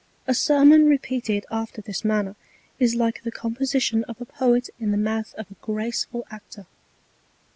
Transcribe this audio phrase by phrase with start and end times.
[0.25, 2.35] A Sermon repeated after this Manner,
[2.79, 6.65] is like the Composition of a Poet in the Mouth of a graceful Actor.